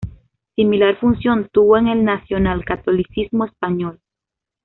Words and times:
Similar 0.55 0.97
función 0.99 1.47
tuvo 1.53 1.77
en 1.77 1.87
el 1.87 2.03
nacionalcatolicismo 2.03 3.45
español. 3.45 3.99